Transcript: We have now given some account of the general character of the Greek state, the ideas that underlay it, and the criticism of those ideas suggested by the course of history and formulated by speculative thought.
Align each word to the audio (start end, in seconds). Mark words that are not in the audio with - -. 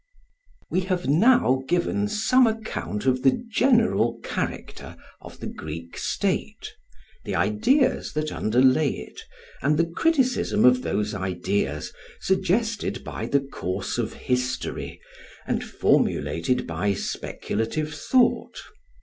We 0.71 0.79
have 0.79 1.07
now 1.07 1.61
given 1.67 2.07
some 2.07 2.47
account 2.47 3.05
of 3.05 3.21
the 3.21 3.39
general 3.51 4.19
character 4.23 4.97
of 5.21 5.39
the 5.39 5.45
Greek 5.45 5.95
state, 5.95 6.73
the 7.23 7.35
ideas 7.35 8.13
that 8.13 8.31
underlay 8.31 8.93
it, 8.93 9.21
and 9.61 9.77
the 9.77 9.85
criticism 9.85 10.65
of 10.65 10.81
those 10.81 11.13
ideas 11.13 11.93
suggested 12.19 13.03
by 13.03 13.27
the 13.27 13.41
course 13.41 13.99
of 13.99 14.13
history 14.13 14.99
and 15.45 15.63
formulated 15.63 16.65
by 16.65 16.95
speculative 16.95 17.93
thought. 17.93 18.59